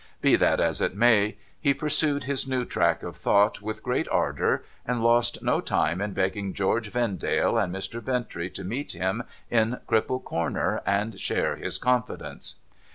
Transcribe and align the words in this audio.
Be 0.19 0.35
that 0.35 0.59
as 0.59 0.81
it 0.81 0.95
may, 0.95 1.37
he 1.59 1.75
pursued 1.75 2.23
his 2.23 2.47
new 2.47 2.65
track 2.65 3.03
of 3.03 3.15
thought 3.15 3.61
with 3.61 3.83
great 3.83 4.07
ardour, 4.09 4.63
and 4.83 5.03
lost 5.03 5.43
no 5.43 5.61
time 5.61 6.01
in 6.01 6.13
begging 6.13 6.53
George 6.55 6.89
Vendale 6.89 7.55
and 7.59 7.71
Mr. 7.71 8.01
Bintrey 8.03 8.49
to 8.55 8.63
meet 8.63 8.93
him 8.93 9.21
in 9.51 9.79
Cripple 9.87 10.23
Corner 10.23 10.81
and 10.87 11.19
share 11.19 11.55
his 11.55 11.77
confidence. 11.77 12.55